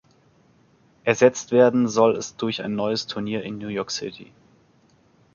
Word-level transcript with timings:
Ersetzt 1.03 1.51
werden 1.51 1.87
soll 1.87 2.15
es 2.15 2.35
durch 2.35 2.63
ein 2.63 2.73
neues 2.73 3.05
Turnier 3.05 3.43
in 3.43 3.59
New 3.59 3.67
York 3.67 3.91
City. 3.91 4.31